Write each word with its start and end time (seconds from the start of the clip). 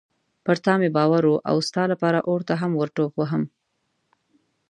پر 0.45 0.57
تا 0.65 0.73
مې 0.79 0.89
باور 0.97 1.23
و 1.25 1.33
او 1.49 1.57
ستا 1.67 1.83
لپاره 1.91 2.19
اور 2.29 2.41
ته 2.47 2.53
هم 2.61 2.71
ورټوپ 2.75 3.13
وهم. 3.17 3.43